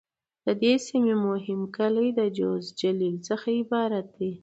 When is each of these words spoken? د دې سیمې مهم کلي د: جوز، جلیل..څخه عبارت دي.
د 0.45 0.47
دې 0.61 0.73
سیمې 0.87 1.15
مهم 1.27 1.61
کلي 1.75 2.07
د: 2.17 2.19
جوز، 2.37 2.63
جلیل..څخه 2.79 3.47
عبارت 3.61 4.07
دي. 4.17 4.31